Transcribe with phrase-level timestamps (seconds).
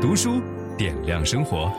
[0.00, 0.40] 读书
[0.78, 1.70] 点亮生活。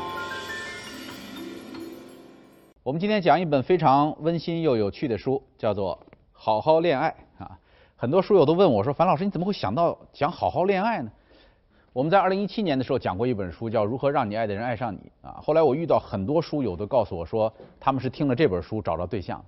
[2.84, 5.98] 我们今天讲一本非常温馨又有趣的书，叫做
[6.32, 7.58] 《好好恋爱》啊。
[7.96, 11.12] 很多书友都问我说：“樊老师，你怎么会想到讲好好恋爱呢？”
[11.94, 15.40] 我们在二零一七年的时候讲过一本书，叫《如何让你爱的人爱上你》啊。
[15.42, 19.44] 后来我遇到很多书友都告诉我说，他们是听了这本书找到对象。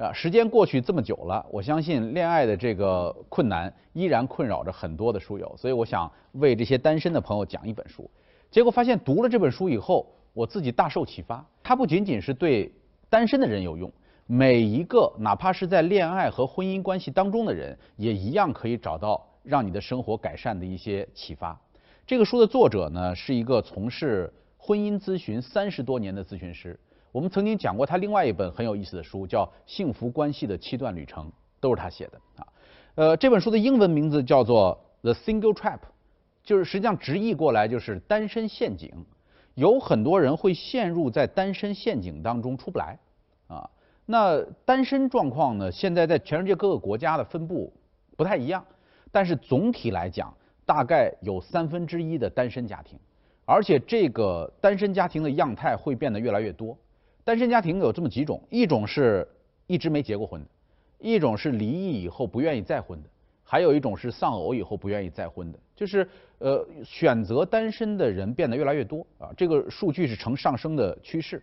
[0.00, 8.10] 啊，时间过去这么久了，我相信恋爱的这个困难依然困扰着很多的书友，所以我想为这些单身的朋友讲一本书。
[8.50, 11.44] 结果发现读了这本书以后，我自己大受启发。
[11.62, 12.72] 它不仅仅是对
[13.10, 13.92] 单身的人有用，
[14.26, 21.60] 每一个哪怕是在恋爱和婚姻关系当中的人，也一样可以找到让你的生活改善的一些启发。
[22.06, 26.80] 这个书的作者呢，是一个从事婚姻咨询三十多年的咨询师。
[27.12, 31.26] 我们曾经讲过他另外一本很有意思的书，叫《幸福关系的七段旅程》，
[31.60, 32.46] 都是他写的啊。
[32.94, 35.78] 呃，这本书的英文名字叫做《The Single Trap》，
[36.44, 38.92] 就是实际上直译过来就是“单身陷阱”。
[39.54, 42.98] 有很多人会陷入在单身陷阱当中出不来
[43.48, 43.68] 啊。
[44.06, 47.72] 那单身状况呢，现在在全世界各个国家的分布
[48.16, 48.64] 不太一样，
[49.10, 50.32] 但是总体来讲，
[50.64, 52.98] 大概有三分之一的单身家庭，
[53.44, 56.78] 而且这个单身家庭的样态会变得越来越多。
[57.24, 59.26] 单身家庭有这么几种，一种是
[59.66, 60.48] 一直没结过婚的，
[60.98, 63.08] 一种是离异以后不愿意再婚的，
[63.44, 65.58] 还有一种是丧偶以后不愿意再婚的。
[65.76, 71.42] 就是呃，选择单身的人变得越来越多啊，这个数据是呈上升的趋势。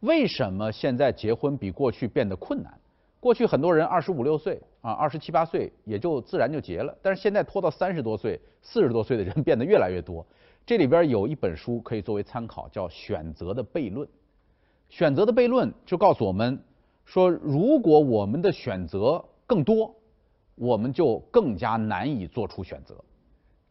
[0.00, 2.72] 为什么现在结婚比过去变得困难？
[3.20, 10.26] 过去很多人二十五六岁啊，二十七八岁也就自然就结了，但是现在拖到三十多岁、四十多岁的人变得越来越多。
[10.66, 14.06] 这里边有一本书可以作为参考，叫《选择的悖论》。
[14.92, 16.62] 选择的悖论就告诉我们
[17.06, 19.90] 说，如果我们的选择更多，
[20.54, 22.94] 我们就更加难以做出选择。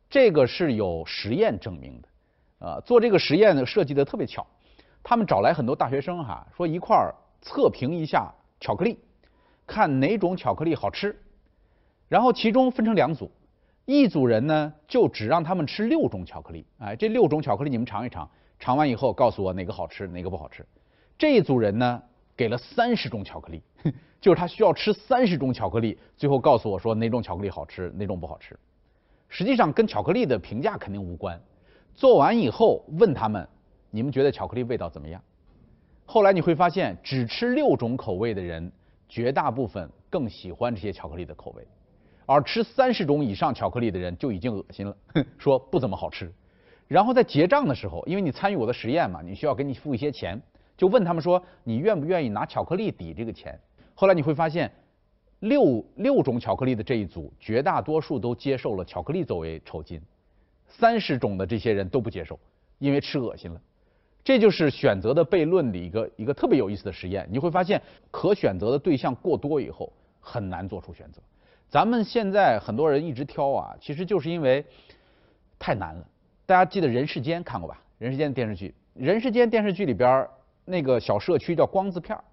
[0.09, 4.43] 这个是有实验证明的，啊，做这个实验呢设计的特别巧，
[5.03, 8.97] 他们找来很多大学生哈，说一块儿测评一下巧克力，
[9.67, 11.15] 看哪种巧克力好吃，
[12.09, 13.29] 然后其中分成两组，
[13.85, 20.65] 一组人呢就只让他们吃六种巧克力，哎，这六种巧克力你们尝一尝，尝完以后告诉我哪个好吃，哪个不好吃。
[21.17, 22.01] 这一组人呢，
[22.35, 23.61] 给了三十种巧克力，
[24.19, 28.57] 就是他需要吃三十种巧克力，最后告诉我说哪种巧克力好吃，哪种不好吃。
[29.29, 31.39] 实际上跟巧克力的评价肯定无关。
[31.93, 33.47] 做完以后问他们，
[33.89, 35.21] 你们觉得巧克力味道怎么样？
[36.05, 38.71] 后来你会发现，只吃六种口味的人，
[39.07, 41.65] 绝大部分更喜欢这些巧克力的口味，
[42.25, 44.95] 而吃三十种以上巧克力的人就已经恶心了，
[45.37, 46.31] 说不怎么好吃。
[46.87, 50.41] 然后在结账的时候，因为你参与我的实验嘛，你需要给你付一些钱。
[50.77, 53.59] 就问他们说，你愿不愿意拿巧克力抵这个钱？
[53.93, 54.71] 后来你会发现，
[55.41, 60.01] 六六种巧克力的这一组，绝大多数都接受了巧克力作为酬金，
[60.67, 62.39] 三十种的这些人都不接受，
[62.79, 63.61] 因为吃恶心了。
[64.23, 67.27] 这就是选择的悖论的一个一个特别有意思的实验。
[67.31, 71.21] 你会发现，可选择的对象过多以后，很难做出选择。
[71.69, 74.65] 咱们现在很多人一直挑啊，其实就是因为
[75.59, 76.07] 太难了。
[76.45, 77.81] 大家记得《人世间》看过吧？
[78.03, 80.27] 《人世间》电视剧，《人世间》电视剧里边。
[80.65, 82.23] 那个小社区叫光字片儿，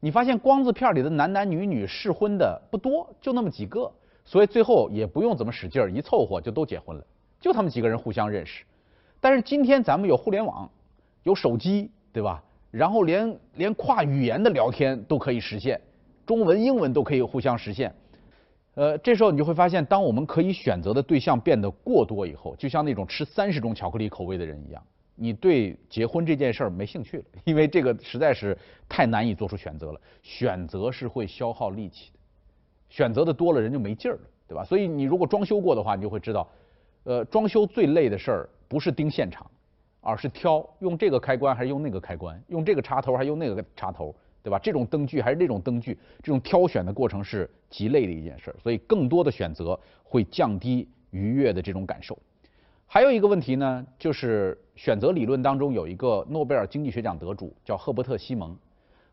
[0.00, 3.90] 你发现光字片里的男男女女适婚的不多，就那么几个，
[4.24, 7.04] 所以最后也不用怎么使劲儿，一凑合就都结婚了，
[7.40, 8.64] 就他们几个人互相认识。
[9.20, 10.70] 但是今天咱们有互联网，
[11.22, 12.42] 有手机，对吧？
[12.70, 15.80] 然后连连跨语言的聊天都可以实现，
[16.26, 17.94] 中文、英文都可以互相实现。
[18.74, 24.82] 呃，这时候你就会发现，当我们可以选择的对象变得过多以后，就像那种吃三十种巧克力口味的人一样。
[25.16, 28.56] 你对结婚这件事儿没兴趣了，因为这个实在是
[28.88, 30.00] 太难以做出选择了。
[30.22, 32.18] 选择是会消耗力气的，
[32.90, 34.62] 选择的多了人就没劲儿了，对吧？
[34.62, 36.46] 所以你如果装修过的话，你就会知道，
[37.04, 39.50] 呃，装修最累的事儿不是盯现场，
[40.02, 44.58] 而是挑用这个开关还是用那个开关，用这个插头还是用那个插头，对吧？
[44.58, 48.56] 这种灯具还是那种灯具，这种挑选的过程是极累的一件事儿。
[48.62, 52.18] 所以更多的选择会降低愉悦的这种感受。
[52.88, 58.56] 还有一个问题呢，就是选择理论当中有一个诺贝尔经济学奖得主叫赫伯特·西蒙。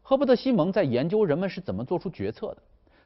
[0.01, 2.57] 赫伯特·西蒙在研究人们是怎么做出决策的。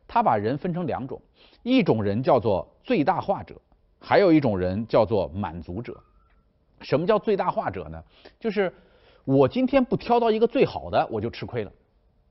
[0.07, 1.21] 他把人分成两种，
[1.63, 3.59] 一种人叫做最大化者，
[3.99, 5.95] 还有一种人叫做满足者。
[6.81, 8.03] 什么叫最大化者呢？
[8.39, 8.71] 就是
[9.25, 11.71] 我今天不挑到一个最好的，我就吃亏了。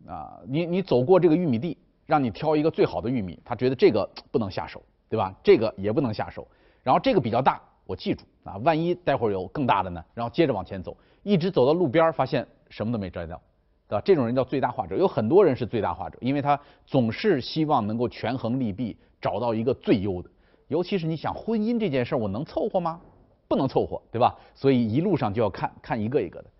[0.06, 5.34] 啊，你你走过这个玉米地，让你挑一个最好的玉米，他觉得这个不能下手，对吧？
[5.43, 6.46] 这个也不能下手，
[6.82, 7.60] 然后这个比较大。
[7.84, 10.02] 我记住啊，万一待会儿有更大的呢？
[10.14, 13.40] 然后接着往前走，一直走到路边，发现什么都没摘到，
[13.88, 14.02] 对吧？
[14.04, 14.96] 这种人叫最大化者。
[14.96, 20.31] 有很多人是最大化者，因为他总是希望能够权衡利弊，找到一个最优的。
[20.69, 23.00] 尤其是你想婚姻这件事儿，我能凑合吗？
[23.48, 24.37] 不能凑合，对吧？
[24.54, 26.50] 所以一路上就要看看一个一个的。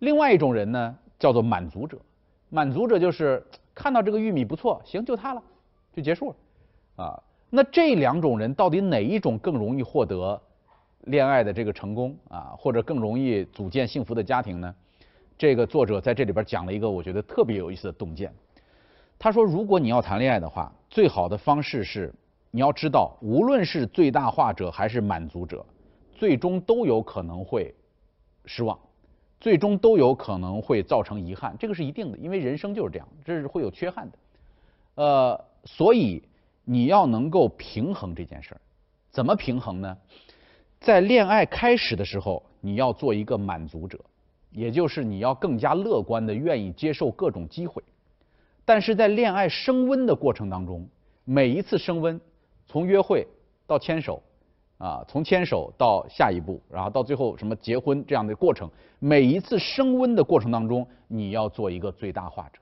[0.00, 1.98] 另外一种人呢，叫做满足者。
[2.48, 3.44] 满足者就是
[3.74, 5.42] 看到这个玉米不错，行，就它了，
[5.92, 6.36] 就结束了。
[7.04, 10.40] 啊，那这两种人到底哪一种更容易获得
[11.04, 14.74] 恋爱的这个成功啊，或者更容易组建幸福的家庭呢？
[15.36, 18.32] 这个作者在这里边讲了一个我觉得特别有意思的洞见。
[19.18, 22.12] 他说，如果你要谈恋爱的话，最好的方式是
[22.50, 25.64] 你要知道，无论是最大化者还是满足者，
[26.14, 27.74] 最终都有可能会
[28.44, 28.78] 失望。
[29.40, 34.18] 最终都有可能会造成遗憾，这个是一定的，因为人生就是这样，这是会有缺憾的。
[34.96, 36.20] 呃，所以
[36.64, 38.60] 你要能够平衡这件事儿，
[39.12, 39.96] 怎么平衡呢？
[40.88, 44.00] 在恋爱开始的时候，你要做一个满足者，
[44.50, 47.84] 也就是你要更加乐观的愿意接受各种机会。
[48.64, 50.88] 但是在恋爱升温的过程当中，
[51.26, 52.18] 每一次升温，
[52.66, 53.28] 从约会
[53.66, 54.22] 到牵手。
[54.78, 62.60] 啊，从牵手到下一步，然后到最后什么结婚这样的过程，每一次升温的过程当中，你要做一个最大化者，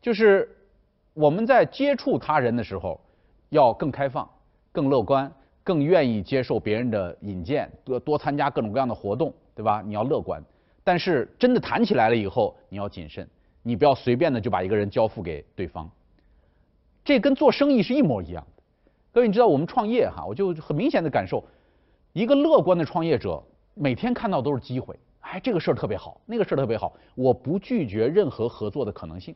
[0.00, 0.48] 就是
[1.12, 3.00] 我们在接触他人的时候，
[3.48, 4.30] 要更开放、
[4.70, 5.32] 更乐观、
[5.66, 9.82] 更愿意接受别人的引荐，多多参加各种各样的活动，对吧？
[9.84, 10.40] 你要乐观，
[10.84, 13.28] 但是真的谈起来了以后，你要谨慎，
[13.64, 15.90] 你不要随便的就把一个人交付给对方，
[17.04, 18.62] 这跟做生意是一模一样的。
[19.10, 21.42] 各位，你知道我们创业哈，我就很明显的感受，
[22.12, 23.42] 一个乐观的创业者
[23.74, 29.34] 每天看到都是机会，哎，这个事儿特别好，那个事儿特别好，我不拒绝任何合作的可能性，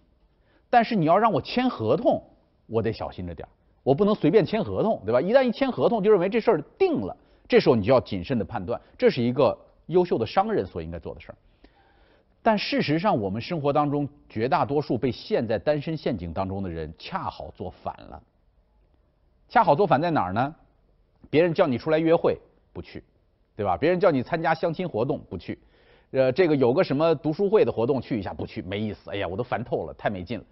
[0.70, 2.22] 但是你要让我签合同，
[2.66, 3.50] 我得小心着点儿，
[3.82, 5.20] 我不能随便签合同，对吧？
[5.20, 7.16] 一旦一签合同，就认为这事儿定了，
[7.48, 11.34] 这时候你就要谨慎的判断，这是一个优秀的商人所应该做的事儿。
[12.42, 18.22] 但事实上，我们生活当中绝大多数被陷在单身陷阱当中的人，恰好做反了。
[19.48, 20.54] 恰好做反在哪儿呢？
[21.28, 22.38] 别人叫你出来约会
[22.72, 23.02] 不去，
[23.56, 23.76] 对吧？
[23.76, 25.58] 别人叫你参加相亲活动不去，
[26.12, 29.10] 呃，这个有个什么读书会的活动去一下不去，没意思。
[29.10, 30.44] 哎呀，我都烦透了，太没劲了。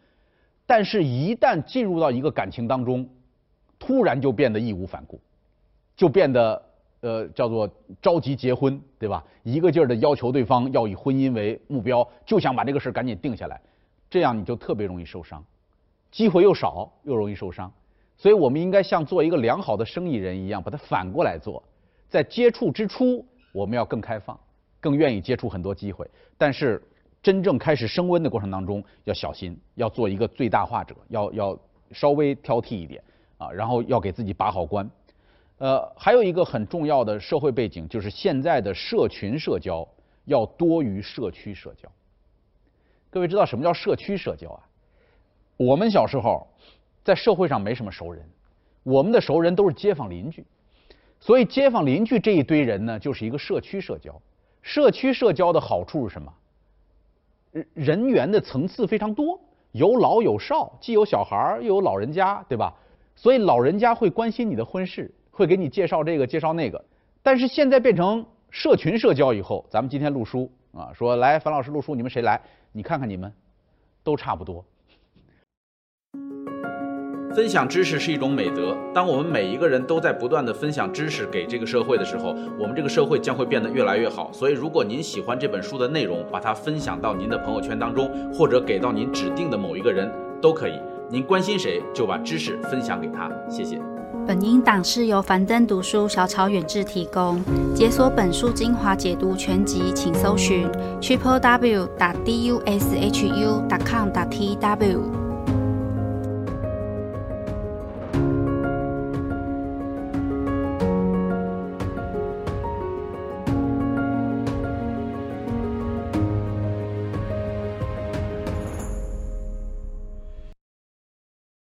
[0.66, 3.08] 但是，一旦进入到一个感情当中，
[3.78, 5.20] 突然就变得义无反顾，
[5.96, 6.62] 就变得
[7.00, 7.68] 呃叫做
[8.02, 9.24] 着急结婚，对吧？
[9.42, 13.60] 一个劲儿的要求对方要以婚姻为目标，就想把这个事儿赶紧定下来，
[14.10, 15.44] 这样你就特别容易受伤，
[16.10, 17.72] 机会又少，又容易受伤。
[18.16, 21.62] 所以我们应该像做一个良好的生意人一样，把它反过来做。
[22.08, 24.36] 在接触之初，我们要更开放，
[24.80, 26.04] 更愿意接触很多机会。
[26.36, 26.82] 但是
[27.22, 31.58] 真正开始升温的过程当中，要小心，要做一个最大化者，要要
[31.92, 33.00] 稍微挑剔一点
[33.38, 34.88] 啊，然后要给自己把好关。
[35.56, 39.88] 呃，还有一个很重要的社会背景，就是现在的社群社交
[40.26, 41.88] 要多于社区社交。
[43.10, 44.60] 各位知道什么叫社区社交啊？
[45.56, 46.46] 我们小时候。
[47.04, 48.22] 在社会上没什么熟人，
[48.82, 50.44] 我们的熟人都是街坊邻居，
[51.18, 54.20] 所以街坊邻居这一堆人呢，就是一个社区社交。
[54.60, 56.30] 社区社交的好处是什么？
[57.52, 59.40] 人人员的层次非常多，
[59.72, 62.74] 有老有少，既有小孩又有老人家，对吧？
[63.18, 66.84] 所以老人家会关心你的婚事，会给你介绍这个介绍那个。
[67.20, 72.40] 但是现在变成社群社交以后，咱们今天录书啊，说来樊老师录书，你们谁来？
[72.70, 73.32] 你看看你们，
[74.04, 74.64] 都差不多。
[77.34, 78.76] 分享知识是一种美德。
[78.94, 84.32] 当我们每一个人都在不断地分享知识给这个社会的时候，我们这个社会将会变得越来越好。
[84.32, 90.08] 所以，如果您喜欢这本书的内容，把它分享到您的朋友圈当中，或者给到您指定的某一个人
[90.40, 90.80] 都可以。
[91.10, 93.30] 您关心谁，就把知识分享给他。
[93.48, 93.80] 谢谢。
[94.26, 97.42] 本音档是由樊登读书小草远志提供。
[97.74, 100.68] 解锁本书精华解读全集，请搜寻
[101.00, 105.27] triple w 打 d u s h u 打 com 打 t w。